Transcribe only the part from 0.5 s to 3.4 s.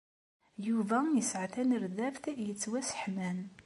Yuba yesɛa tanerdabt yettwasseḥman.